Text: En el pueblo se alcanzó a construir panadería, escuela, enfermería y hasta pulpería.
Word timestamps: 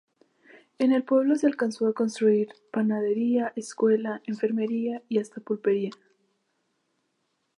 En 0.79 0.93
el 0.93 1.03
pueblo 1.03 1.35
se 1.35 1.45
alcanzó 1.45 1.85
a 1.85 1.93
construir 1.93 2.49
panadería, 2.71 3.53
escuela, 3.55 4.19
enfermería 4.25 5.03
y 5.09 5.19
hasta 5.19 5.41
pulpería. 5.41 5.91